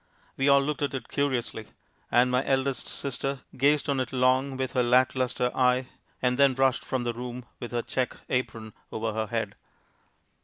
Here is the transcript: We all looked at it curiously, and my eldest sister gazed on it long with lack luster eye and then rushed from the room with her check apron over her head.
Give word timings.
We 0.35 0.49
all 0.49 0.63
looked 0.63 0.81
at 0.81 0.95
it 0.95 1.09
curiously, 1.09 1.67
and 2.09 2.31
my 2.31 2.43
eldest 2.43 2.87
sister 2.87 3.41
gazed 3.55 3.87
on 3.87 3.99
it 3.99 4.11
long 4.11 4.57
with 4.57 4.73
lack 4.73 5.13
luster 5.13 5.51
eye 5.55 5.89
and 6.23 6.37
then 6.37 6.55
rushed 6.55 6.83
from 6.83 7.03
the 7.03 7.13
room 7.13 7.45
with 7.59 7.69
her 7.71 7.83
check 7.83 8.17
apron 8.27 8.73
over 8.91 9.13
her 9.13 9.27
head. 9.27 9.53